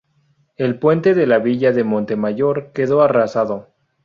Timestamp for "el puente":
0.55-1.13